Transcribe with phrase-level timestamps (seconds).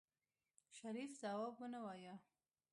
[0.77, 2.13] شريف ځواب ونه وايه.